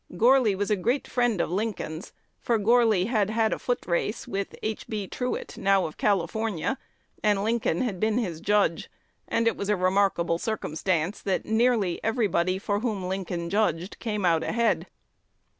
(Gourly 0.17 0.55
was 0.55 0.71
a 0.71 0.75
great 0.75 1.07
friend 1.07 1.39
of 1.39 1.51
Lincoln's, 1.51 2.11
for 2.39 2.57
Gourly 2.57 3.05
had 3.05 3.29
had 3.29 3.53
a 3.53 3.59
foot 3.59 3.85
race 3.85 4.27
"with 4.27 4.55
H. 4.63 4.87
B. 4.87 5.07
Truett, 5.07 5.59
now 5.59 5.85
of 5.85 5.95
California," 5.95 6.79
and 7.23 7.43
Lincoln 7.43 7.81
had 7.81 7.99
been 7.99 8.17
his 8.17 8.41
"judge;" 8.41 8.89
and 9.27 9.45
it 9.47 9.55
was 9.55 9.69
a 9.69 9.75
remarkable 9.75 10.39
circumstance, 10.39 11.21
that 11.21 11.45
nearly 11.45 12.03
everybody 12.03 12.57
for 12.57 12.79
whom 12.79 13.07
Lincoln 13.07 13.47
"judged" 13.51 13.99
came 13.99 14.25
out 14.25 14.41
ahead.) 14.41 14.87